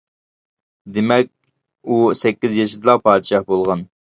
دېمەك 0.95 1.29
ئۇ 1.85 2.01
سەككىز 2.23 2.59
يېشىدىلا 2.63 2.99
پادىشاھ 3.07 3.49
بولغان. 3.53 3.89